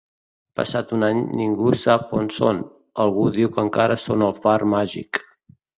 [0.59, 2.65] Passat un any ningú sap on són,
[3.05, 5.25] algú diu que encara són al far màgic.